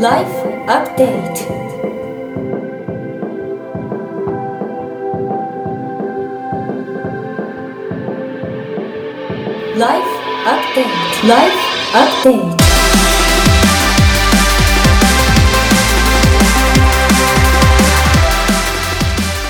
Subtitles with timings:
[0.00, 0.30] Life
[0.68, 1.58] Update.
[9.76, 10.08] ライフ
[10.46, 11.56] アップデートライフ
[11.96, 12.58] アップデート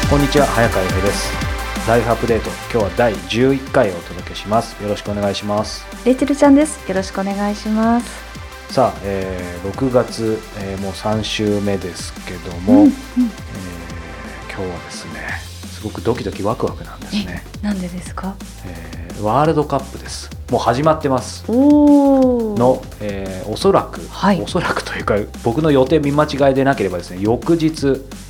[0.08, 1.48] こんにちは早川由平です
[1.86, 4.82] ライフアップデート今日は第11回をお届けします。
[4.82, 5.86] よろしくお願いします。
[6.04, 6.86] レイチェルちゃんです。
[6.86, 8.27] よろしくお願いします。
[8.70, 12.88] さあ、えー6月、えーもう3週目ですけども、うんうん。
[12.88, 12.98] えー
[14.60, 15.20] 今日はですね
[15.72, 18.34] すごくドキドキワクワクなんですね、なんでですか？
[18.66, 20.30] えーワールドカップです。
[20.50, 21.44] もう始まってます。
[21.48, 24.42] の、えーおそらく、はい。
[24.42, 27.86] おそらくというか僕の予定見間違いでなければですね翌日、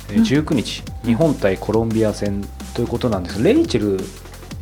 [0.09, 0.23] えーうん。
[0.23, 3.41] 19日、日本対コロンビア戦ということなんです。
[3.43, 4.03] レイチェル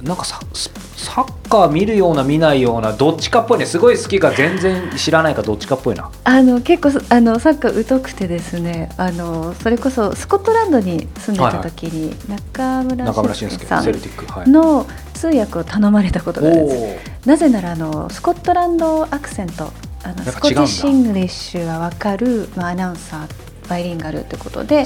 [0.02, 3.66] なんかサスサッカー見るような見ないようなどっちかっぽいね。
[3.66, 6.12] すごい好きか全然知らないかどっちかっぽいな。
[6.24, 8.90] あの結構あのサッカー疎くてですね。
[8.98, 17.10] あのそれこそスコットランドに住んでた時に中村俊輔さんの通訳を頼まれたことがあるんです。
[17.26, 19.72] おなぜならあのスコットランドアクセント
[20.04, 24.86] あの Scottish English がわかる、まあ、アナウンサーバイリンガルってことで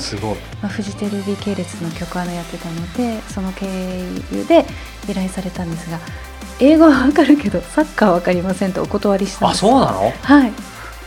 [0.61, 3.67] まあ、フジテレビ系列の曲アナやってたのでその経
[4.31, 4.65] 由で
[5.07, 5.99] 依頼されたんですが
[6.61, 10.11] 英語はわかるけどサッカーはわかりませんとお断りしたんあそうなの？
[10.11, 10.53] はい。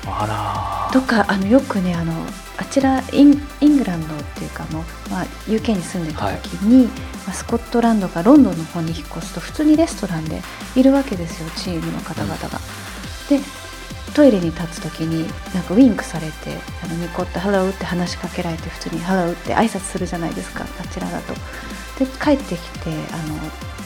[0.06, 2.12] あらとかあのよくねあの
[2.58, 10.42] あちらインイングランドっていうかもう、まあ、UK に住んでた時に、まあ、スコットランドかロンドンの方に引っ越すと普通にレストランで
[10.76, 12.60] いるわけですよチームの方々が。
[13.28, 13.40] で
[14.14, 21.34] トイレに立つ時になんかウィンクされてあのニコって「ハロー」って話しかけられて普通に「ハロー」って挨拶するじゃないですかあちらだと。
[21.98, 23.38] で帰ってきてあの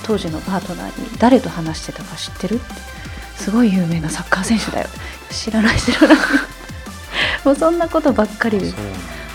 [0.03, 2.65] 当時のパートナーに「誰と話してたか知ってる?」って
[3.37, 4.89] 「すごい有名なサッカー選手だよ」
[5.31, 6.16] 知らない知らない。
[7.44, 8.59] もうそんなことばっかり。
[8.59, 8.75] です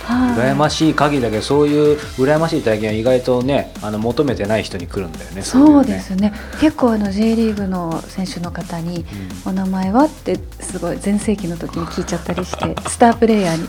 [0.06, 5.42] 羨ましい限りだけどそういう羨ましい体験は意外とねあの求めてない人に来るんだよね。
[5.44, 6.34] そういですね。
[6.60, 9.06] 結構あの J リーグの選手の方に
[9.46, 13.62] 「お名前は?」ってすごい全盛期の時に聞いちゃったりしてスタープレイヤーに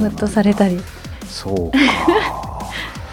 [0.00, 0.82] ムッとされたり。
[1.30, 1.78] そうか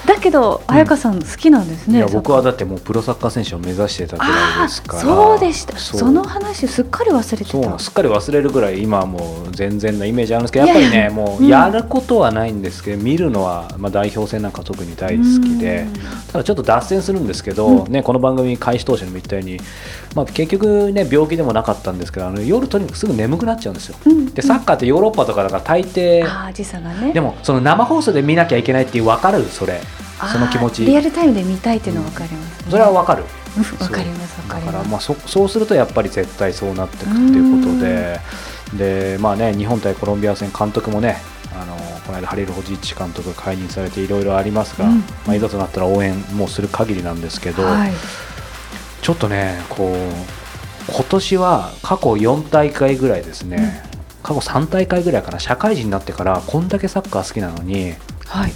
[0.08, 4.30] だけど彩香さん好きなんですね、いや僕はだってもうプロサッカー選手を目指してたぐら。
[4.64, 5.78] いですからそうでした。
[5.78, 7.90] その話すっかり忘れてそうなたのす。
[7.90, 15.94] っかり忘れるぐらい今はもう全然なイメージあるんですけどやっぱりねもううんやることはないんですけど、見るのは、まあ、代表戦なんか特に大好きでうん。
[16.32, 17.92] ただちょっと脱線するんですけど、うん。
[17.92, 19.60] ね、この番組開始当初にも言ったように、
[20.16, 23.98] まあ、結局ね病気でもなかったんですけどあの夜とにかくすぐ眠くなっちゃうんですよ。
[24.06, 24.34] うん。
[24.34, 27.12] でサッカーってヨーロッパとかだから大抵、ああ時差がね。
[27.14, 29.80] でもその生放送で見なきゃいけないっていう分かるそれ
[30.32, 30.86] その気持ち。
[30.86, 32.66] リアルタイムで見たいっていうのは分 かります、ね。
[32.72, 33.24] それは分かる。
[33.24, 34.72] うん分かります分かります。
[34.72, 38.20] だからまあそそうするとやっぱり絶対そうなってくっていうことで。
[38.74, 41.22] でまあね日本対コロンビア戦監督もね
[41.54, 41.76] あの
[42.06, 44.98] この間ハリル・ホジッチ監督が解任されていろいろありますが、うん。
[45.26, 47.94] まあ、いざとなったら応援もうする限りなんですけど、はい。
[49.02, 53.84] ちょっとねこう今年は過去4大会ぐらいですね、
[54.22, 55.40] 過去3大会ぐらいかな。
[55.40, 57.94] 社会人になってからこんだけサッカー好きなのに
[58.26, 58.54] はい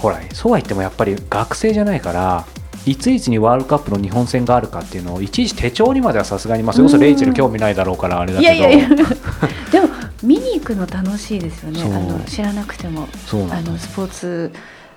[0.00, 2.46] ほらそうは言ってもやっぱり学生じゃないから
[2.86, 8.52] いついつにワールドカップの日本戦があるかっていうのをいちいち手帳にまではさすがにまあそれこそレイチェル興味ないだろうからあれだけど。
[8.52, 8.96] いやいやいや。
[9.70, 9.88] でも
[10.22, 11.82] 見に行くの楽しいですよね。
[11.82, 13.06] あの知らなくても。
[13.26, 14.52] そうなのあのスポーツ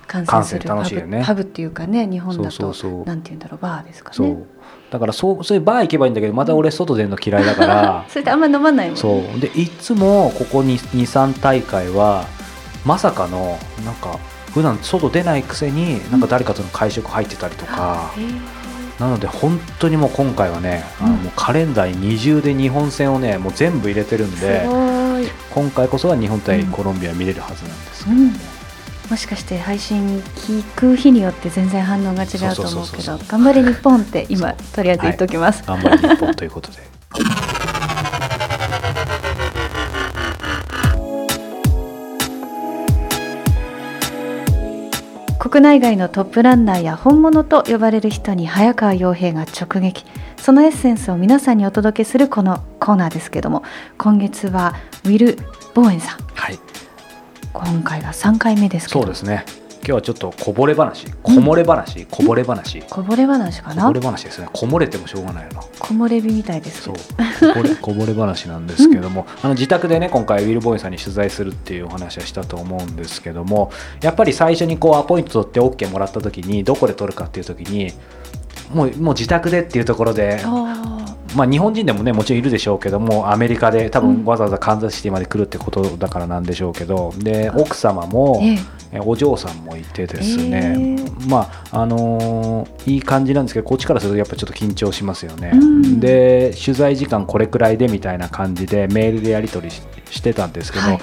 [0.08, 1.22] 観観戦戦するハブ楽しいよね。
[1.22, 4.16] ハブっていうかね日本だとそなんて言うんだろうバーですかね。
[4.16, 4.46] そう。
[4.90, 8.06] だからそうそういうバー行けばいいんだけどまた俺外出るの嫌いだから。
[8.10, 9.40] それあんま飲まないもんそう。
[9.42, 12.26] でいつもここ23大会は
[12.86, 14.18] まさかのなんか
[14.54, 18.14] 普段外出ないくせになんか誰かとの会食入ってたりとか、
[19.00, 21.24] なので本当にもう今回はね、あのうん。
[21.24, 24.68] もうカレンダーに二重で日本戦をねもう全部入れてるんすで
[25.52, 28.32] 今回こそは日本対うんコロンビア見れるはずなんですけど、うん、
[29.10, 37.53] もしかして配信聞く日によって全然反応が違うと思うけど頑張れ日本って今とりあえず言っときます、頑張り日本ということで。
[45.54, 50.04] 国内外のトップランナーや本物と呼ばれる人に早川洋平が直撃。
[50.36, 53.62] そのエッセンスを皆さんにお届けするこのコーナーですけども
[54.00, 54.74] 今月は
[55.06, 55.38] ウィル・
[55.76, 56.18] ボーエンさん。
[56.34, 56.58] はい、
[57.54, 59.02] 今回が3回目ですけど。
[59.02, 59.46] そうですね。
[59.86, 63.84] 今日はちょっとこぼれ話、こもれ話、こぼれ話、こぼれ話かな？
[63.84, 64.48] こぼれ話ですね。
[64.54, 65.62] こもれてもしょうがないよな。
[65.82, 67.00] 木漏れ日みたいですそけ
[67.46, 67.48] う。
[67.50, 73.72] どこぼれこぼれ話なんですけども、 あの自宅でね今回ウィル・ボーイさんに取材するっていうお話はしたと思うんですけども
[74.02, 77.92] やっぱり最初にこうアポイント取って OK もらった時にどこで取るかっていう時に
[78.74, 81.03] もうもう自宅でっていうところであ
[81.36, 84.24] まあ、日本人でもねもちろんいるでしょうけどもアメリカで多うん。
[84.24, 88.58] 分わざわざカンザスシティまで来るってことだからなんでしょうけどで奥様も、ええ。
[88.96, 96.00] えお嬢さんもいてですね、えーまああのーいい感じなんですけどこっちからするとやっぱちょっと緊張しますよね、うん。
[96.00, 99.82] で取材時間これくらいでみたいな感じでメールでやり取りし
[100.12, 101.00] してたんですけど、はい。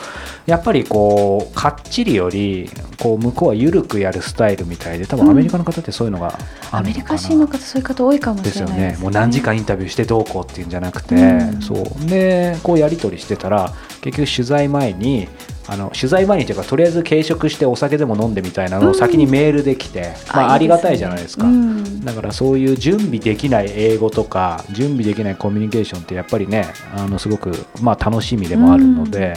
[0.47, 6.39] やっぱりこうかっちりよりこう向こうは緩くやるスタイルみたいで多分アメリカの方ってそういうのが
[6.71, 8.99] あアメリカ人の方そういう方多いかもしれないです、ね、ね。
[9.01, 11.63] もう何時間インタビューしてどうこうっていうんじゃなくて、うん。
[11.63, 12.07] そう。
[12.07, 15.29] でこうやり取りしてたら結局取材前に
[15.69, 21.47] あの取材前にというかとりあえず軽食してお酒でも飲んでみたいなのを先にメールで来て、まあ、ありがたいじゃないですか。
[21.47, 22.05] うん。
[22.05, 26.67] だからそういう準備できない英語とか準備できないコミュニケーションってやっぱりね
[26.97, 29.35] あのすごくまあ楽しみでもあるので,、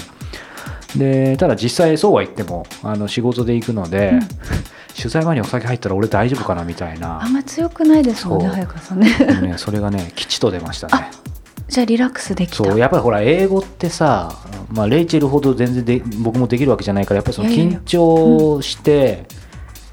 [0.96, 4.20] でただ実際そうは言ってもあの仕事で行くので、うん
[4.96, 7.22] 取材前にお酒入ったら俺大丈夫かなみたいな。
[7.24, 9.10] あんま強くないですもんね早川さんね。
[9.42, 11.12] ねそれがね吉と出ましたね。
[11.68, 12.56] じゃあリラックスできた。
[12.58, 14.32] そうやっぱりほら英語ってさ、
[14.70, 19.26] まあ、レイチェルほど全然で僕もできるわけじゃないからやっぱりその緊張して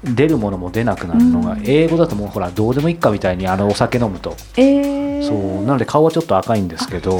[0.03, 1.63] 出るものも出なくなるのが、うん。
[1.65, 7.19] 英語だともうほらどうでもいいかみたいにあのお酒飲むと、えー、そうなので顔はちょっと赤いんですけど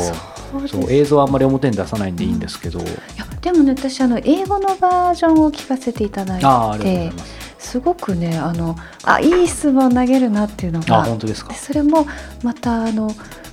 [0.67, 6.45] そう映像はあんまり表に出さないんでいいんですけど、いやでもね私あの英語のバージョンを聞かせていただいて。
[6.45, 11.53] ああありがとうございますすごくねあのあいい質問投げるなっていうのあが本当ですか。
[11.53, 12.07] でそれも
[12.43, 13.11] またあの、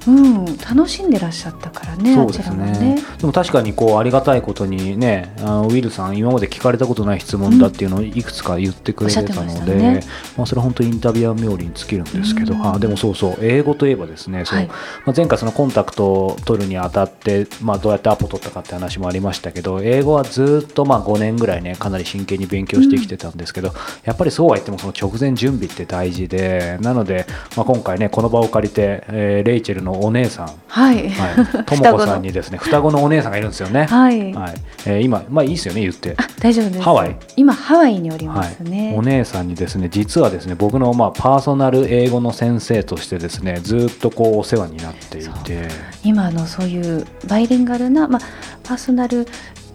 [0.09, 2.73] うん、楽しんでらっしゃったからねそうですね。
[2.79, 3.03] ね。
[3.19, 10.01] でも確かにこうありがたいことにねあのウィルさん今まで聞かれたことない質問だっていうのをいくつか言ってくれてたので、したね。
[10.37, 12.75] まあ、それは本当にインタビュアー冥利に尽きるんですけど、うん。
[12.75, 14.67] あでもそうそう英語といえばですねそう、はい。
[14.69, 14.75] ま
[15.09, 23.73] あ、前回そのコンタクトを取るにあたって、まあ、どうやってアポ取ったかって話もありましたけど英語はずっとまあ5年ぐらいねかなり真剣に勉強してきてたんですけど、
[24.05, 27.27] やっぱりそうは言ってもその直前準備って大事でなので、
[27.57, 30.51] まあ、今回ねこの場を借りて、えーレイチェルのお姉さん。
[30.69, 33.03] はい、はい、 ともこさんにですね双子の。
[33.03, 33.85] お姉さんがいるんですよね。
[33.85, 34.33] はい。
[34.33, 34.55] はい。
[34.87, 36.15] えー今、まあいいですよね、言って。
[36.17, 36.83] あ大丈夫です。
[36.83, 37.17] ハワイ。
[37.37, 38.49] 今ハワイにおりまはい。
[38.49, 45.69] すね、お姉さんにですね実はですね僕のまあパーソナル英語の先生としてですねずっとこうお世話になっていて。
[46.05, 48.23] 今あのそういうバイリンガルな、まあ、
[48.63, 49.27] パーソナル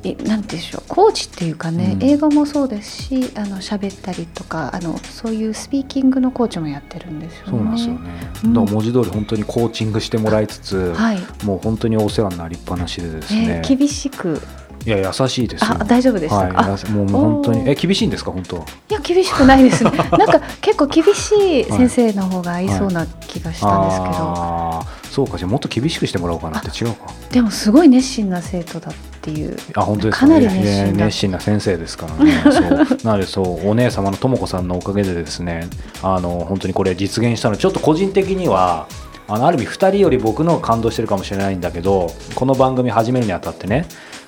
[0.03, 0.83] えなんていうんでしょう。
[0.87, 2.03] コーチっていうかね、うん。
[2.03, 7.51] 英語もそうですしあの喋ったりとかあのそういうスピーキングのコーチもやってるんですよね。
[7.51, 7.99] そうなんですよね、
[8.43, 8.53] うん。
[8.53, 14.41] だから文字通り本当にコーチングしてもらいつつ、はい、もう本当にお世話になりっぱなしでですね、えー厳しく。
[14.85, 15.77] いや優しいですよ。
[15.79, 18.33] あ大丈夫でしたか、はい、もう本当にえ厳しいんですか？
[18.33, 18.59] 本当い
[18.89, 19.91] や厳しくないですね。
[20.11, 27.13] なんか結構厳しい先生の方が合いそうな気がしたんですけど、あーそうかじゃあもっと厳しくしてもらおうかなって違うか。
[27.29, 29.55] でもすごい熱心な生徒だっていう。
[29.75, 30.25] あ本当ですか。
[30.25, 31.05] なりいやいや熱心だ。
[31.05, 32.31] 熱心な先生ですからね。
[32.41, 32.97] そう。
[33.03, 35.67] なのでそうお姉様のとも子さんのおかげでですね
[36.01, 38.87] あの本当にこれ実現したのでちょっと個人的には
[39.27, 43.85] あのある意味2人より僕の感動してるかもしれないんだけどこの番組始めるにあたってね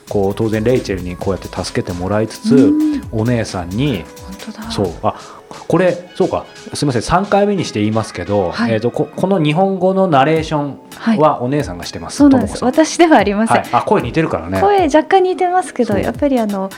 [0.08, 2.96] こう当然レイチェルにこうやって助けてもらいつつうん。
[3.12, 4.72] お姉さんに本当だ。
[4.72, 5.35] そうあ
[5.68, 8.74] これそうかすみません3回目にして言いますけど、はい。
[8.74, 12.64] えー、とここの日本語のナレーションはお姉さんがしてます、そうなんです。
[12.64, 14.62] 私ではありません、はい、あ声似てるからね。
[14.62, 16.70] 声若干似てますけどやっぱりあの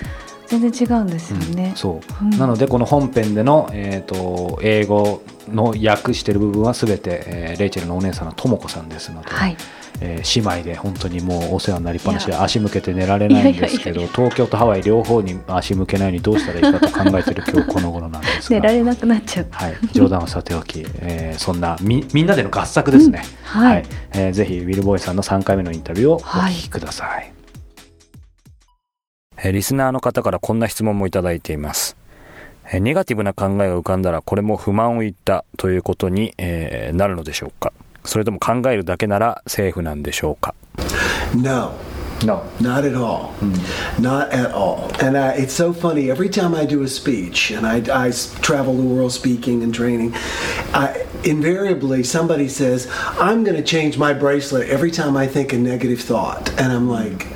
[0.47, 2.29] 全然違うんですよね、そう、うん。
[2.37, 9.57] なのでこの本編での、えー、と英語の訳してる部分はすべて、えーレイチェルのお姉さんのともこさんですので、はい
[10.01, 18.59] えー姉妹で本当にもうお世話になりっぱなしで足向けて寝られないんですけど東京とハワイ両方に足向けないようにどうしたらいいかと考えてる今日この頃なんですが。
[18.59, 19.47] 寝られなくなっちゃう。
[19.51, 23.21] はい、冗談はさておき、えーそんなみみんなでの合作ですね、
[23.55, 23.61] うん。
[23.61, 23.85] はい。
[24.13, 27.31] えーぜひウィル・ボーイさんの3回目のインタビューをお聞きください、
[29.37, 31.95] えーリスナーの方からこんな質問もいただいています。
[32.71, 37.71] えーネガティブな考えが浮かんだらこれも不満を言ったということに、えーなるのでしょうか
[38.06, 40.54] それとも考えるだけならセーフなんでしょうか
[41.34, 41.72] No,
[42.24, 43.32] No not at all.
[43.98, 44.90] Not at all.
[45.00, 46.10] And I, it's so funny.
[46.10, 49.74] Every time I do a speech, and I, I s- travel the world speaking and
[49.74, 50.12] training,
[50.74, 52.86] I, invariably somebody says,
[53.18, 56.50] I'm going to change my bracelet every time I think a negative thought.
[56.60, 57.26] And I'm like,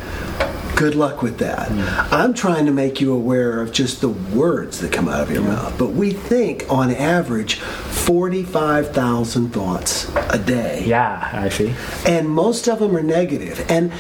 [0.82, 1.70] good luck with that.
[1.70, 2.12] Mm.
[2.12, 5.44] I'm trying to make you aware of just the words that come out of your
[5.44, 5.78] mouth.
[5.78, 11.76] But we think, on average, 45,000 thoughts a day Yeah I see
[12.08, 13.64] and most of them are negative.
[13.70, 13.92] And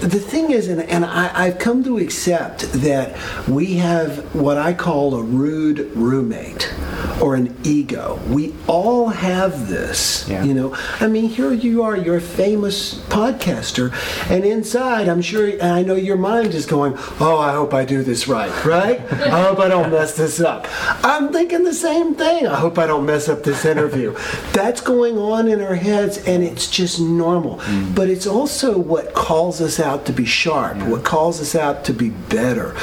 [0.00, 3.16] the thing is, and, and I, I've come to accept that
[3.48, 6.72] we have what I call a rude roommate.
[7.20, 8.18] or an ego.
[8.28, 10.26] We all have this.
[10.28, 10.42] Yeah.
[10.42, 13.92] You know, I mean, here you are, you're a famous podcaster,
[14.30, 17.84] and inside, I'm sure, and I know your mind is going, "Oh, I hope I
[17.84, 19.00] do this right, right?
[19.12, 20.66] I hope I don't mess this up."
[21.04, 22.46] I'm thinking the same thing.
[22.46, 24.16] I hope I don't mess up this interview.
[24.52, 27.58] That's going on in our heads, and it's just normal.
[27.58, 27.94] Mm.
[27.94, 31.92] But it's also what calls us out to be sharp, what calls us out to
[31.92, 32.74] be better.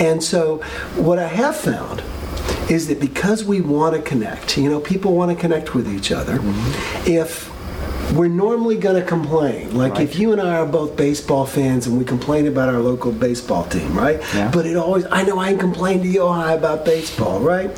[0.00, 0.58] And so,
[0.96, 2.02] what I have found
[2.70, 6.10] is that because we want to connect, you know, people want to connect with each
[6.10, 6.38] other.
[6.38, 7.10] Mm-hmm.
[7.10, 7.54] If
[8.12, 11.98] we're normally going to complain, like if you and I are both baseball fans and
[11.98, 14.20] we complain about our local baseball team, right?
[14.34, 14.50] Yeah.
[14.50, 17.70] But it always, I know I can complain to Yohai about baseball, right?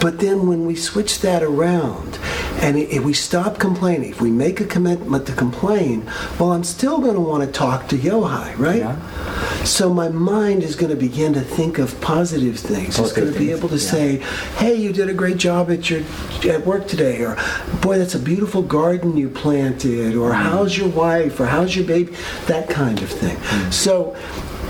[0.00, 2.18] But then when we switch that around
[2.60, 6.04] and if we stop complaining, if we make a commitment to complain,
[6.38, 8.78] well, I'm still going to want to talk to Yohai, right?
[8.80, 9.64] Yeah.
[9.64, 12.88] So my mind is going to begin to think of positive things.
[12.90, 13.90] it's Positive going to be able to yeah.
[13.90, 14.16] say,
[14.56, 16.02] "Hey, you did a great job at your
[16.48, 17.36] at work today," or
[17.80, 20.42] "Boy, that's a beautiful garden you planted," or Mm.
[20.42, 22.12] "How's your wife?" or "How's your baby?"
[22.46, 23.36] That kind of thing.
[23.36, 23.72] Mm.
[23.72, 24.14] So.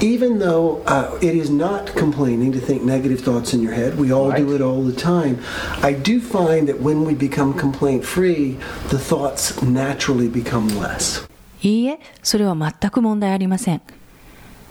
[0.03, 4.11] Even though uh, it is not complaining to think negative thoughts in your head, we
[4.13, 4.55] all do Right.
[4.57, 5.37] it all the time.
[5.83, 8.57] I do find that when we become complaint free,
[8.89, 11.29] the thoughts naturally become less.
[11.63, 13.83] いいえ、それは全く問題ありません。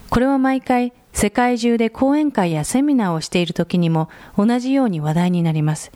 [0.08, 5.92] これは毎回世界中で講演会やセミナーをしている時にも同じように話題になります。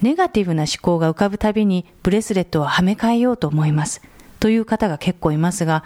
[0.00, 4.00] ネガティブな思考が浮かぶたびにブレスレットをはめ替えようと思います。
[4.38, 5.84] という方が結構いますが、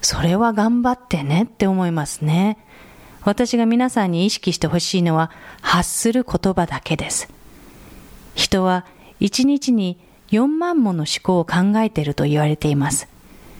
[0.00, 2.58] それは頑張ってねって思いますね。
[3.22, 7.28] 私が皆さんに意識してほしいのは発する言葉だけです。
[8.34, 8.86] 人は
[9.18, 9.98] 一日に
[10.30, 13.08] 4万もの思考を考えていると言われています。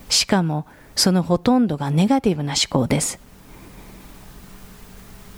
[0.09, 3.19] しかもそのほとんどがネガティブな思考です。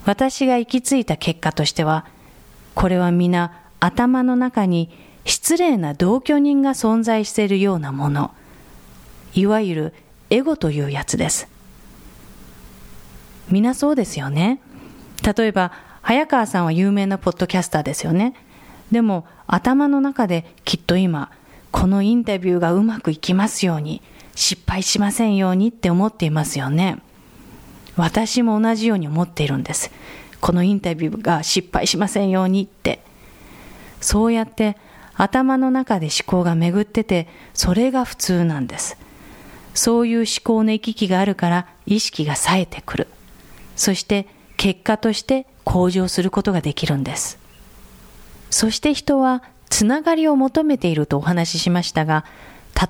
[0.05, 2.05] 私が行き着いた結果としては、
[2.75, 4.89] これは皆頭の中に
[5.25, 8.31] 失礼な同居人が存在しているようなもの、
[9.33, 9.93] いわゆる
[10.29, 11.47] エゴというやつです。
[13.49, 14.61] 皆そうですよね。
[15.23, 15.71] 例えば、
[16.01, 18.33] 早川さんは有名なポッドキャスターですよね。
[18.91, 21.31] でも、頭の中できっと今、
[21.71, 24.01] このインタビューがうまくいきますように、
[24.35, 27.01] 失敗しませんようにって思っていますよね。
[27.97, 29.91] 私も同じように思っているんです。
[30.39, 33.01] このインタビューが失敗しませんようにって。
[33.99, 34.77] そうやって
[35.15, 38.97] 頭の中で思考が巡ってて、それが普通なんです。
[39.73, 43.07] そういう思考の行き来があるから意識が冴えてくる。
[43.75, 47.37] そして結果として向上することができるんです。
[48.49, 52.25] そして人はつながりを求めているとお話ししましたが、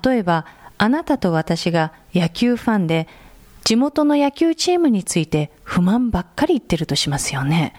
[0.03, 0.45] 例えば
[0.77, 3.07] あなたと私が野球ファンで
[3.65, 7.73] 地元の野球チームについて不満ばっかり言ってるとしますよね。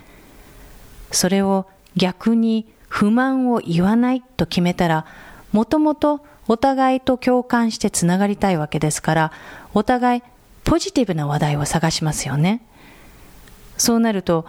[1.10, 1.66] それを
[1.96, 5.06] 逆に不満を言わないと決めたら、
[5.50, 9.32] もともとお互いと共感してつながりたいわけですから、
[9.72, 10.22] お互い
[10.64, 12.60] ポジティブな話題を探しますよね。
[13.78, 14.46] そうなると、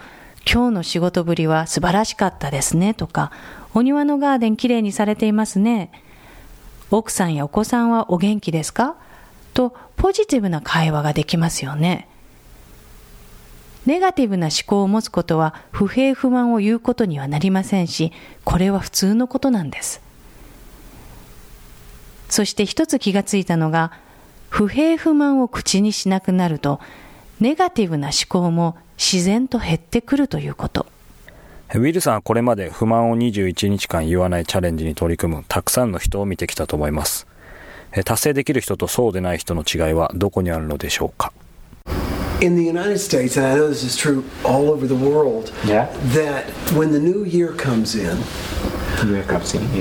[0.52, 3.32] 今日の仕事ぶりは素晴らしかったですねとか、
[3.76, 5.92] お庭のガーデンきれいにされていますね。
[6.90, 8.96] 奥さんやお子さんはお元気ですか？
[9.54, 12.08] とポジティブな会話ができますよね。
[13.86, 18.12] ネガティブな思考を持つことは不平不満を言うことにはなりませんし、
[18.44, 20.02] これは普通のことなんです。
[22.32, 23.92] そして一つ気がついたのが、
[24.50, 26.80] 不平不満を口にしなくなると、
[27.42, 30.86] ネガティブな思考も自然と減ってくるということ。
[31.76, 37.28] ウィルさんはこれまで不満を21日間言わないチャレンジに取り組むたくさんの人を見てきたと思います。
[37.92, 41.34] え達成できる人とそうでない人の違いはどこにあるのでしょうか
[42.42, 45.88] ？In the United States, and I know this is true all over the world, Yeah.
[46.14, 46.46] that
[46.78, 48.18] when the new year comes in,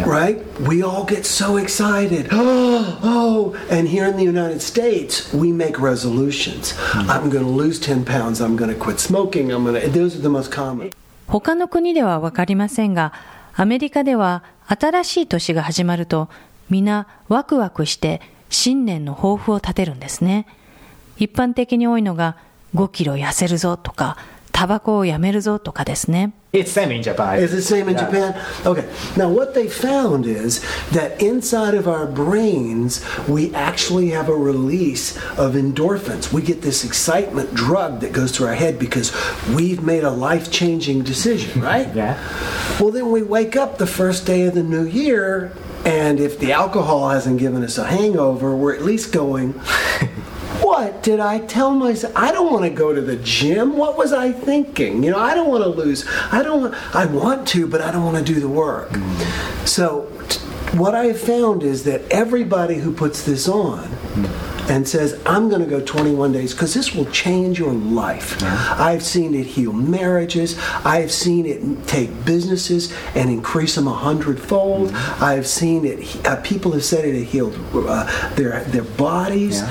[0.06, 2.28] right, we all get so excited.
[2.30, 6.74] Oh, oh, and here in the United States, we make resolutions.
[6.94, 8.40] I'm going to lose 10 pounds.
[8.40, 9.52] I'm going to quit smoking.
[9.52, 10.92] I'm going to, those are the most common.
[11.26, 13.12] 他の国ではわかりませんが、
[13.54, 16.28] アメリカでは新しい年が始まると、
[16.70, 20.46] 皆ワクワクして新年の抱負を立てるんですね。
[21.18, 22.36] 一般的に多いのが
[22.74, 24.16] 5キロ痩せるぞとか、
[24.59, 26.31] タバコをやめるぞとかですね。
[26.53, 27.37] It's same in Japan.
[27.43, 28.05] Is it same in Yeah.
[28.05, 28.35] Japan?
[28.65, 28.85] Okay.
[29.17, 30.61] Now, what they found is
[30.93, 36.31] that inside of our brains, we actually have a release of endorphins.
[36.31, 39.11] We get this excitement drug that goes through our head because
[39.53, 41.93] we've made a life changing decision, right?
[41.93, 42.15] Yeah.
[42.79, 45.51] Well, then we wake up the first day of the new year,
[45.83, 49.53] and if the alcohol hasn't given us a hangover, we're at least going,
[50.62, 52.12] What did I tell myself?
[52.16, 53.76] I don't want to go to the gym.
[53.76, 55.02] What was I thinking?
[55.02, 56.06] You know, I don't want to lose.
[56.30, 56.62] I don't.
[56.62, 58.90] Want, I want to, but I don't want to do the work.
[59.64, 60.40] So, t-
[60.76, 63.84] what I have found is that everybody who puts this on
[64.68, 68.40] and says, I'm going to go 21 days because this will change your life.
[68.42, 70.56] I've seen it heal marriages.
[70.84, 74.92] I've seen it take businesses and increase them a hundredfold.
[74.94, 79.62] I've seen it, uh, people have said it, it healed uh, their, their bodies.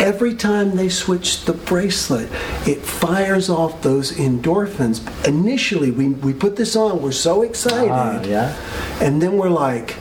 [0.00, 2.30] Every time they switch the bracelet,
[2.66, 5.00] it fires off those endorphins.
[5.28, 7.90] Initially, we, we put this on, we're so excited.
[7.90, 8.56] Ah, yeah.
[9.00, 9.96] And then we're like,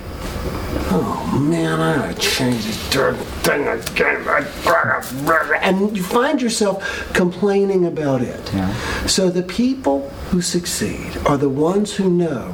[0.91, 4.25] oh man, I gotta change this darn thing again.
[5.61, 8.53] And you find yourself complaining about it.
[8.53, 8.73] Yeah.
[9.05, 12.51] So the people who succeed are the ones who know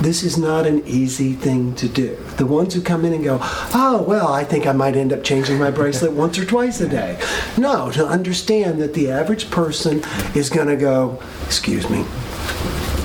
[0.00, 2.16] this is not an easy thing to do.
[2.36, 5.24] The ones who come in and go, oh, well, I think I might end up
[5.24, 7.20] changing my bracelet once or twice a day.
[7.56, 10.02] No, to understand that the average person
[10.34, 12.04] is going to go, excuse me,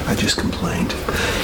[0.06, 0.94] I just complained.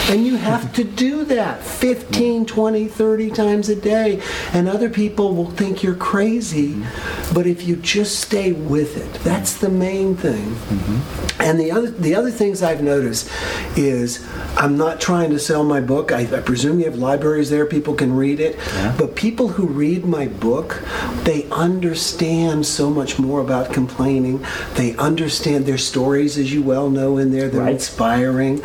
[0.10, 4.22] And you have to do that 15, 20, 30 times a day.
[4.54, 6.84] And other people will think you're crazy.
[7.32, 10.48] But if you just stay with it, that's the main thing.
[10.56, 11.42] Mm-hmm.
[11.42, 13.30] And the other, the other things I've noticed
[13.78, 16.12] is I'm not trying to sell my book.
[16.12, 18.58] I, I presume you have libraries there, people can read it.
[18.98, 20.82] But people who read my book,
[21.24, 24.44] they understand so much more about complaining.
[24.74, 27.48] They understand their stories, as you well know, in there.
[27.48, 27.74] They're Right.
[27.74, 28.62] inspiring.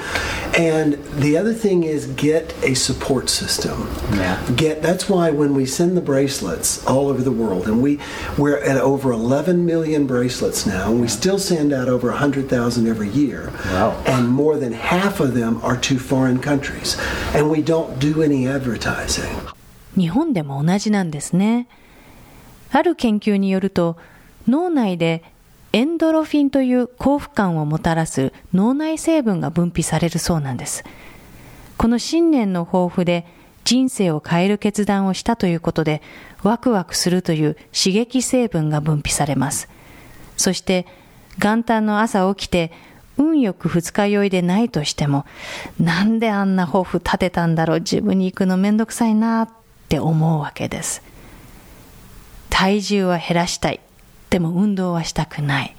[0.56, 3.88] And the other thing is get a support system.
[4.12, 4.38] Yeah.
[4.56, 7.98] Get that's why when we send the bracelets all over the world, and we
[8.36, 13.08] we're at over 11 million bracelets now, and we still send out over 100,000 every
[13.08, 13.52] year.
[13.72, 14.02] Wow.
[14.06, 16.96] And more than half of them are to foreign countries,
[17.34, 19.54] and we don't do any advertising.
[19.96, 21.68] 日本でも同じなんですね。
[22.70, 23.96] ある研究によると、
[24.48, 25.22] 脳内で
[25.72, 30.84] エンドロフィンという幸福感をもたらす脳内成分が分泌されるそうなんです。
[31.76, 33.26] この信念の抱負で
[33.64, 36.02] 人生を変える決断をしたということで、
[36.42, 39.68] ワクワクするという刺激成分が分泌されます。
[40.36, 40.86] そして、
[41.38, 42.70] 元旦の朝起きて、
[43.16, 45.24] 運よく二日酔いでないとしても、
[45.80, 49.48] なんであんな抱負立てたんだろう、自分に行くのめんどくさいなっ
[49.88, 51.02] て思うわけです。
[52.50, 53.80] 体重は減らしたい。
[54.30, 55.76] でも運動はしたくない。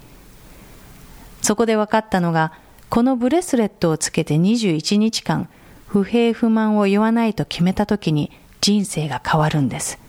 [1.42, 2.54] そこで分かったのが、
[2.90, 5.50] このブレスレットをつけて21日間、
[5.88, 10.00] 不平不満を言わないと決めた時に人生が変わるんです。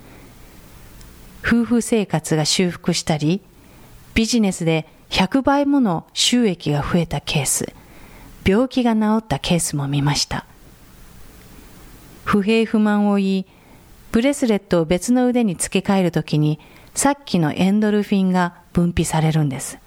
[1.44, 3.40] 夫婦生活が修復したり、
[4.14, 7.72] ビジネスで100倍もの収益が増えたケース、
[8.44, 10.46] 病気が治ったケースも見ました。
[12.24, 13.46] 不平不満を言い、
[14.10, 16.58] ブレスレットを別の腕に付け替えるときに、
[16.94, 19.78] さっきのエンドルフィンが分泌されるんです。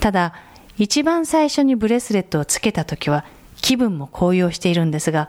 [0.00, 0.34] ただ、
[0.76, 3.24] 一番最初にブレスレットをつけたときは
[3.62, 5.28] 気分も高揚しているんですが、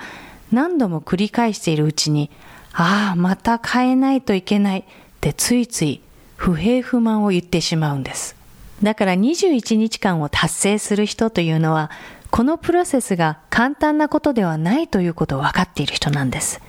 [0.51, 2.29] 何度も繰り返しているうちに、
[2.73, 4.83] ああ、また変えないといけないっ
[5.21, 6.01] てついつい
[6.35, 8.35] 不平不満を言ってしまうんです。
[8.81, 11.89] だから21日間を達成する人というのは、
[12.31, 16.59] このプロセスが簡単なことではないということを分かっている人なんです。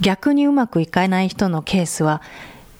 [0.00, 2.22] 逆にうまくいかない人のケースは、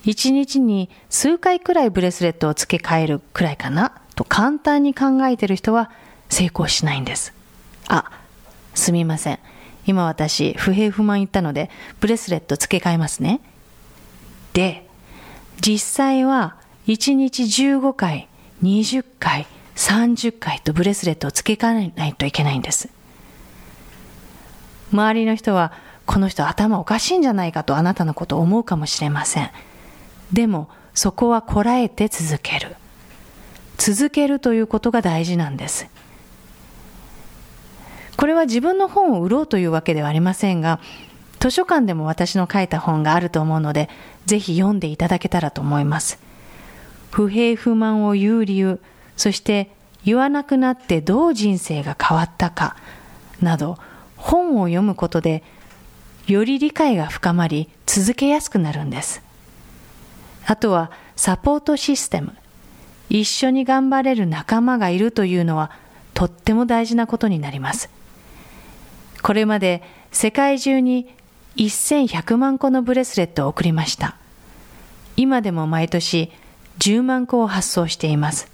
[0.05, 5.91] 一日に数回くらいブレスレットを付け替えるくらいかなと簡単に考えている人は
[6.29, 7.33] 成功しないんです。
[7.89, 8.11] あ、
[8.75, 9.39] すみません。
[9.87, 11.71] 今私、不平不満言ったので、
[12.01, 13.41] ブレスレット付け替えますね。
[14.53, 14.89] で、
[15.61, 18.29] 実際は1日15回、
[18.63, 22.89] 20回、30回とブレスレットを付け替えないといけないんです。
[24.93, 25.73] 周りの人は、
[26.07, 29.51] この人頭おかしいんじゃないかとあなたのことを思うかもしれません。
[30.33, 32.77] でも、そこはこらえて続ける。
[33.77, 35.89] 続けるということが大事なんです。
[38.17, 40.81] これは自分の本を売ろうというわけではありませんが、
[41.41, 43.91] 図書館でも私の書いた本があると思うので、
[44.25, 46.19] ぜひ読んでいただけたらと思います。
[47.11, 48.81] 不平不満を言う理由、
[49.17, 49.71] そして
[50.05, 52.77] 言わなくなってどう人生が変わったか、
[53.41, 53.79] など、
[54.17, 55.43] 本を読むことで、
[56.27, 59.23] より理解が深まり、続けやすくなるんです。
[60.47, 62.35] あとは、サポートシステム。
[63.11, 65.71] 一緒に頑張れる仲間がいるというのは、
[66.15, 67.91] とっても大事なことになります。
[69.25, 69.83] これまで
[70.13, 71.09] 世界中に
[71.57, 74.17] 1100万個のブレスレットを送りました。
[75.17, 76.31] 今でも毎年
[76.81, 78.53] 10万個を発送しています。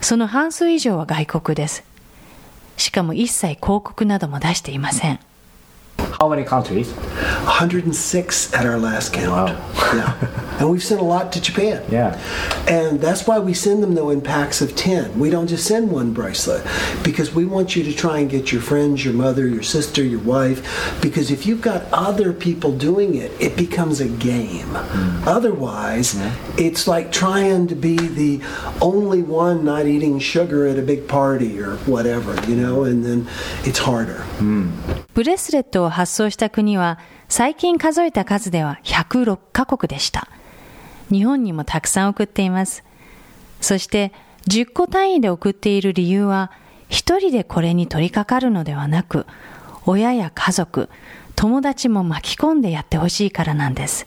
[0.00, 1.84] その半数以上は外国です。
[2.78, 5.20] しかも一切広告なども出していません。
[5.99, 6.91] How many countries?
[6.93, 9.31] 106 at our last count.
[9.31, 9.93] Wow.
[9.93, 10.57] yeah.
[10.59, 11.83] And we've sent a lot to Japan.
[11.89, 12.17] Yeah.
[12.67, 15.19] And that's why we send them though in packs of 10.
[15.19, 16.65] We don't just send one bracelet
[17.03, 20.21] because we want you to try and get your friends, your mother, your sister, your
[20.21, 20.63] wife
[21.01, 24.69] because if you've got other people doing it, it becomes a game.
[25.27, 26.17] Otherwise,
[26.57, 28.41] it's like trying to be the
[28.81, 33.27] only one not eating sugar at a big party or whatever, you know, and then
[33.65, 34.23] it's harder.
[35.15, 36.98] ブレスレットを 発送した国は
[37.28, 40.28] 最近数えた数では106カ国でした。
[41.10, 42.84] 日本にもたくさん送っています。
[43.60, 44.12] そして
[44.48, 46.50] 10個単位で送っている理由は
[46.88, 49.26] 一人でこれに取り掛かるのではなく
[49.86, 50.88] 親や家族、
[51.36, 54.06] 友達も巻き込んでやってほしいからなんです。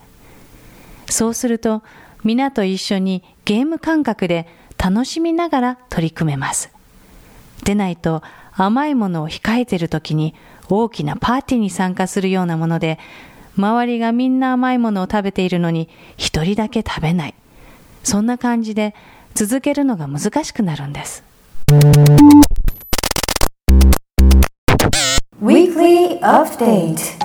[1.10, 1.84] そうすると
[2.24, 6.72] 皆と一緒にゲーム感覚で楽しみながら取り組めます。
[7.64, 8.22] でないと
[8.54, 10.36] 甘いものを控えている時に
[10.70, 13.00] 大きなパーティーに参加するようなもので
[13.58, 17.36] 周りがみんな甘いものを食べているのに一人だけ食べない。
[18.04, 18.94] そんな感じで
[19.34, 21.24] 続けるのが難しくなるんです。
[25.42, 27.23] Weekly Update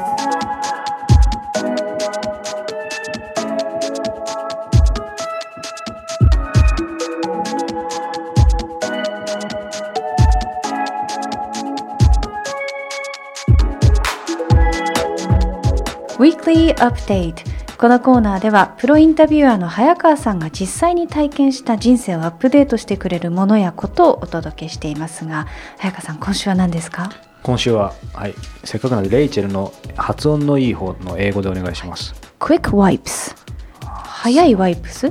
[16.79, 17.45] Weekly Update
[17.77, 25.47] このコーナーではプロインタビュアーの早川さんが実際に体験した人生をアップデートしてくれるものやことをお届けしていますが
[25.79, 27.11] 早川さん今週は何ですか？
[27.43, 32.15] 今週は、はい、せっかくなのでレイチェルの発音のいい方の英語でお願いします。
[32.41, 33.37] Quick Wipes
[33.81, 35.09] 早いワイプス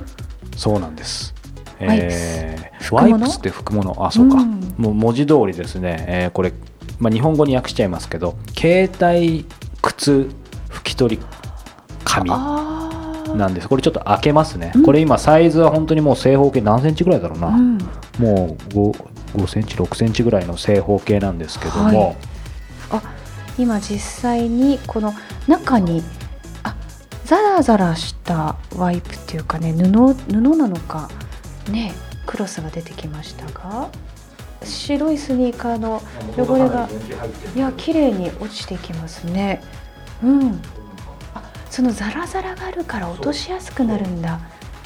[0.55, 1.33] そうなんです。
[1.79, 4.37] ワイプスえワイプスって拭くもの、あ、そうか。
[4.37, 4.59] うん。
[4.77, 6.53] もう文字通りですね、えーこれ、
[6.99, 9.45] まあ、日本語に訳しちゃいますけど、携帯
[9.81, 10.29] 靴
[10.69, 11.23] 拭き取り
[12.19, 13.67] 紙なんです。
[13.67, 14.71] これちょっと開けますね。
[14.75, 14.83] うん。
[14.83, 17.47] これ今サイズは本当にもう正方形何センチぐらいだろうな。
[17.49, 17.77] うん。
[18.19, 22.17] もう 5, 5センチ、6センチぐらいの正方形なんですけども、はい。
[22.91, 23.01] あ
[23.57, 25.13] 今実際にこの
[25.47, 26.03] 中に
[26.63, 26.75] あ
[27.25, 31.09] ザラザラしたワイプっていうかね布布なのか
[31.69, 31.93] ね
[32.25, 33.89] クロスが出てきましたが
[34.63, 36.01] 白いスニーカーの
[36.37, 36.87] 汚れが
[37.55, 39.61] いや綺麗に落ちてきますね。
[40.23, 40.51] うん。
[40.51, 40.53] あ
[41.77, 44.39] そのザラザラがあるから落としやすくなるんだ。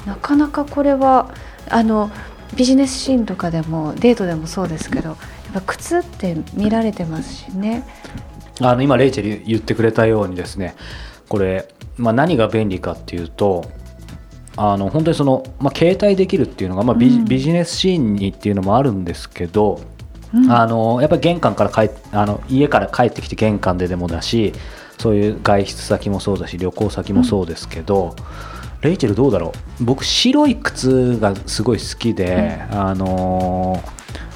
[0.04, 1.32] なかなかこれは
[1.70, 2.10] あの
[2.54, 5.18] ビジネスシーンとかでもデートでもそうですけどやっ
[5.54, 7.84] ぱ靴って見られてますしね。
[8.60, 10.74] あの今レイチェル言ってくれたようにですね
[11.30, 13.64] これ、まあ、何が便利かっていうと
[14.58, 17.08] あの本当にその、まあ、携帯できるっていうのが、まあビ
[17.40, 19.80] ジネスシーンにっていうのもあるんですけど、
[20.34, 20.50] うん。
[20.50, 24.52] あのやっぱり玄関から帰っあの家から帰ってきて玄関ででもだし
[24.98, 28.14] そういう外出先もそうだし旅行先もそうですけど、
[28.82, 29.84] レイチェルどうだろう？
[29.84, 33.82] 僕白い靴がすごい好きで、あの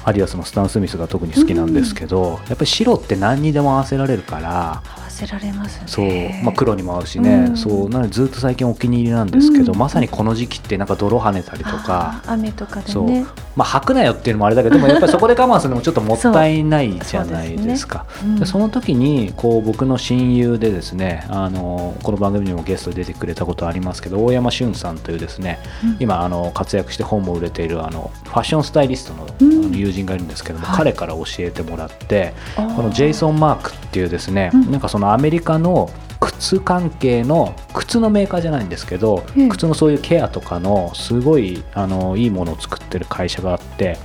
[0.03, 4.83] アディダスのスタン・スミスが特に好きなんですけど、やっぱり白って何にでも合わせられるから
[5.17, 5.83] せられますね。
[5.87, 7.57] そう、まあ、黒にも合うしね、うん。
[7.57, 7.89] そう。
[7.89, 9.79] なのでずっと最近お気に入りなんですけど、うん。
[9.79, 12.21] まさにこの時期ってなんか泥跳ねたりとか。
[12.27, 13.25] 雨とかでそう、ね
[13.55, 18.05] まあ、履くなよっていうのもあれだけどでもやっぱりそこで 我慢するのもちょっともったいないじゃないですか。
[18.19, 18.39] そううん。
[18.39, 25.97] でその時にこう僕の親友でですねあのこの番組にもゲストで出てくれたことありますけど大山俊さんというですね、うん。
[25.99, 30.77] 今あの活躍して本も売れているあのファッションスタイリストの,、友人がいるんですけども、はい。
[30.77, 34.71] 彼から教えてもらってこのジェイソン・マークっていうですね、うん。
[34.71, 35.89] なんかそのアメリカの
[36.19, 43.97] 靴関係の靴のメーカーじゃないんですけど、うん靴のそういうケアとかのすごいあのいいものを作ってる会社があって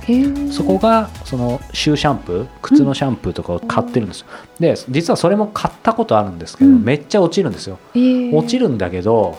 [0.51, 4.21] そこがそのシューシャンプー靴のシャンプーとかを買ってるんです。
[4.21, 4.27] よ、
[4.59, 6.83] で実はそれも買ったことあるんですけど、うん。
[6.83, 7.79] めっちゃ落ちるんですよ。
[7.95, 9.37] えー落ちるんだけど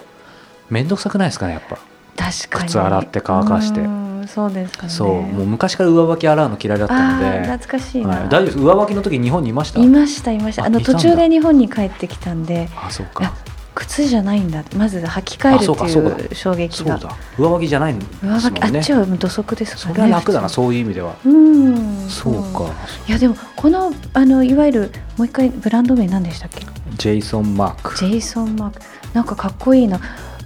[0.71, 1.79] 面倒くさくないですかねやっぱ。
[2.17, 2.69] 確かに。
[2.69, 3.81] 靴洗って乾かして。
[3.81, 3.89] う
[4.25, 4.89] んそうですかね。
[4.89, 7.43] そうもう昔から上履き洗うの嫌いだったので。
[7.43, 8.59] 懐かしいな、はい、大丈夫です。
[8.59, 9.81] 上履きの時日本にいました？
[9.81, 10.65] いましたいました。
[10.65, 13.35] あの途中で日本に帰ってきたんであそうか。
[13.77, 14.63] 靴じゃないんだ。
[14.77, 16.97] まず履き替えるっていう衝撃が。
[16.97, 17.17] そうだ。
[17.37, 18.49] 上履きじゃないんです上もんね。
[18.49, 19.95] 履きあっちは土足ですかね。
[19.97, 22.09] れは楽だなそういう意味ではうん。
[22.09, 22.73] そうか。
[23.09, 26.65] いやでもこのあのいわゆるもう一回ブランド名何でしたっけ？
[26.97, 27.97] ジェイソン・マーク。
[27.97, 28.81] ジェイソンマーク。
[29.13, 29.99] なんかかっこいいな。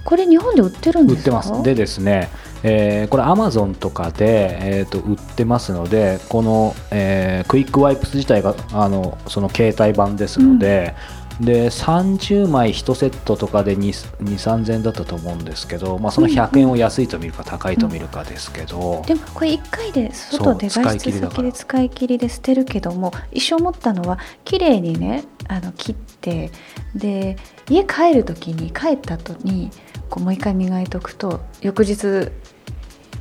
[0.03, 1.37] これ日本で売ってるんですか？
[1.37, 1.63] 売ってます。
[1.63, 2.29] でですね、
[2.63, 10.93] えーこれアマゾンとかで、えー、と売ってますのでこの、えークイックワイプス自体があのその携帯版ですので、
[11.39, 21.43] で30枚1セットとかで2 3000円だったと思うんですけど、まあ、その100円を安いと見るか高いと見るかですけど、でもこれ1回で外で外使い切りだから。
[21.43, 26.51] 出先で使い切りで捨てるけども一生思ったのは綺麗にねあの切って
[26.93, 27.37] で
[27.69, 29.71] 家帰る時に帰った後に
[30.09, 32.31] こうもう一回磨いとくと翌日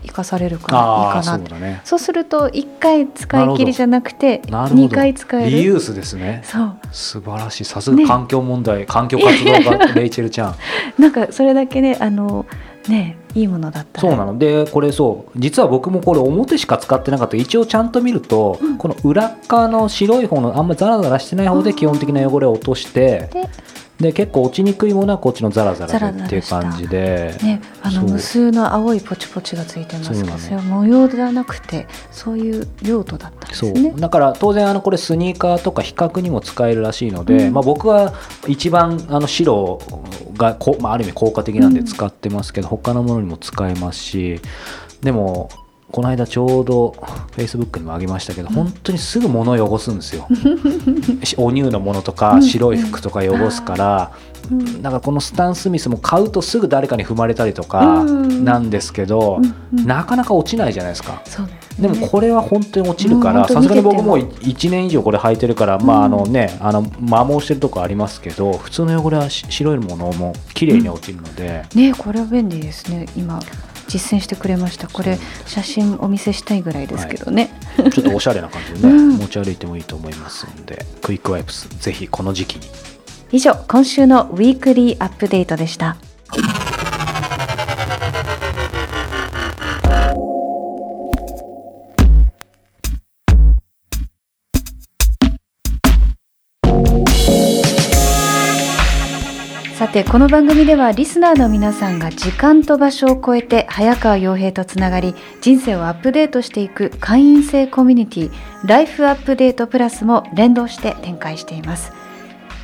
[0.03, 1.39] 生かされるからいいかな。
[1.39, 1.81] そうだね。
[1.85, 4.83] そうすると1回使い切りじゃなくてなるほど。
[4.87, 5.51] 2回使える。
[5.51, 6.43] リユースですね。
[6.45, 6.77] そう。
[6.93, 7.65] 素晴らしい。
[7.65, 10.55] さすが環境問題、環境活動家レイチェルちゃん。
[10.99, 12.47] なんかそれだけねあの
[12.89, 14.09] ねいいものだったら。
[14.09, 14.39] そうなの。
[14.39, 15.39] でこれそう。
[15.39, 23.49] 実は僕もこれ表しか使ってなかった一応ちゃんと見ると、この裏側の白い方のあんまザラザラしてない方で基本的な汚れを落としてで
[24.01, 27.37] で結構落ちにくいものはこっちのザラザラでっていう感じで。
[27.43, 33.93] ね、あの無数の青いポチポチがついてますけどそれは模様ではなくてそういう用途だったんですね。
[33.97, 37.55] だから当然あのこれスニーカーとか比較にも使えるらしいので、うん。
[37.55, 38.15] まあ、僕は
[38.47, 39.81] 一番あの白
[40.37, 44.41] がこ、まあ、ある意味効果的なんで使ってますけど、他のものにも使えますし
[45.03, 45.51] でも
[45.91, 46.91] この間ちょうど
[47.33, 50.27] Facebook にもあげましたけど、本当にすぐ物を汚すんですよ。
[51.25, 54.11] し お乳のものとか白い服とか汚すから、
[54.51, 54.83] うん。
[54.83, 58.45] だからこのスタン・スミスも買うとすぐ誰かに踏まれたりとかうん。
[58.45, 59.87] なんですけど、うんうん。
[59.87, 61.23] なかなか落ちないじゃないですか。
[61.81, 73.39] でもこれは本当に落ちるかうんらさすがに僕も1年以上これ履いてるから、まああのねあの摩耗してるとこありますけど普通の汚れはし白いものも綺麗に落ちるので、ねこれは便利ですね今
[73.89, 74.87] 実践してくれました。
[74.87, 77.51] これ写真お見せしたいぐらいですけどね、
[77.93, 79.17] ちょっとおしゃれな感じでね、うん。
[79.17, 82.69] 持ち歩いてもいいと思いますのでクイックワイプスぜひこの時期に。
[83.31, 85.97] 以上今週のウィークリーアップデートでした
[99.89, 108.31] さてこの番組ではリスナーの皆さんが時間と場所を超えて早川洋平とつながり人生をアップデートしていく会員制コミュニティ
[108.67, 111.91] ライフアップデートプラスも連動して展開しています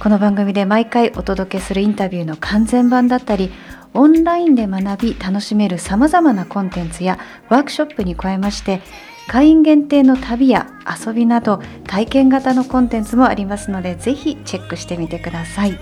[0.00, 3.50] この番組で毎回お届けするインタビューの完全版だったり
[3.94, 8.82] オンラインで学び楽しめるさまざまなコンテンツやワークショップに加えまして
[9.28, 15.78] 会員限定の旅や遊びなど体験型のコンテンツもありますのでぜひチェックしてみてください。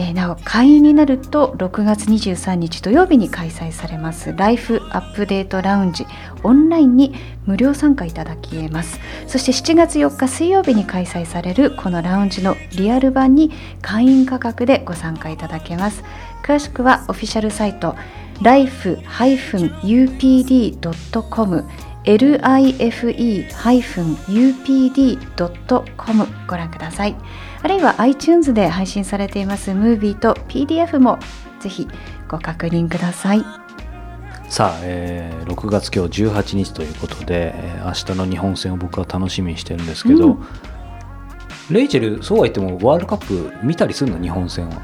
[0.00, 4.32] えーなお会員になると6月23日土曜日に開催されます。
[4.34, 6.06] ライフアップデートラウンジ。
[6.42, 8.98] オンラインに無料参加いただけます。
[9.26, 13.50] そして7月4日水曜日に開催されるこのラウンジのリアル版に
[13.82, 16.02] 会員価格でご参加いただけます。
[16.42, 17.94] 詳しくはオフィシャルサイト
[18.40, 19.00] life-upd.com
[22.04, 22.96] life-upd.com
[26.46, 27.16] ご覧ください。
[27.62, 31.18] あるいは iTunes で配信されていますムービーと PDF も
[31.60, 31.88] ぜひ
[32.28, 33.44] ご確認ください。
[34.48, 40.44] さあ、えー6月今日18日ということで、えー明日の日本戦を僕は楽しみにしてるんですけど、うん。
[41.70, 44.20] レイチェルそうは言ってもワールドカップ見たりするの？
[44.20, 44.82] 日本戦は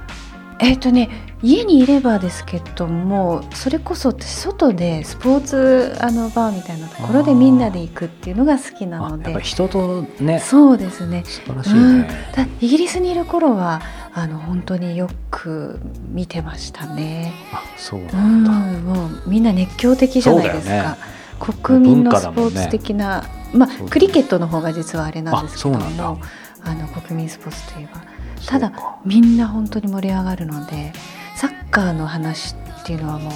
[0.58, 1.10] えっ、とね
[1.42, 9.26] 家にいればですけどもそれこそ私外でスポーツあのバーみたいなところでみんなで行くっていうのが好きなので。
[9.26, 11.24] あやっぱり人とねそうですね。
[11.26, 12.02] 素晴らしいうん。
[12.02, 13.82] ね、だイギリスにいる頃は
[14.14, 15.78] あの本当によく
[16.10, 17.34] 見てましたね。
[17.52, 20.96] あそううなんだ、ん、もうみんな熱狂的じゃないですそうだよね。
[20.96, 21.16] か。
[21.38, 26.18] 国民のスポーツ的な、まそうあクリケットの方が実はあれなんですけども、
[26.62, 28.02] あの国民スポーツといえば、
[28.46, 28.98] ただか。
[29.04, 30.92] みんな本当に盛り上がるので、
[31.36, 33.32] サッカーの話っていうのはもう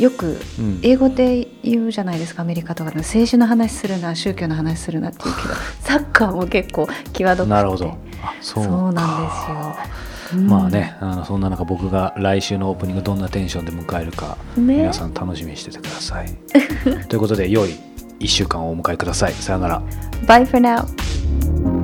[0.00, 0.80] よくうん。
[0.82, 7.50] 英語で言うじゃないですかアメリカとかで政治の話するな宗教の話するなって言うけど サッカーも結構際どくて。
[7.50, 7.96] なるほど。
[8.22, 10.40] あそうそうなんですよ。
[10.40, 10.48] うん。
[10.48, 14.62] まあねあのそんな中僕が来週のオープニングどんなテンションで迎えるか、ね。
[14.76, 16.30] 皆さん楽しみにしててください。
[17.08, 17.78] ということで良い
[18.20, 19.32] 1週間をお迎えください。
[19.32, 19.82] さよなら。
[20.26, 21.79] Bye for now.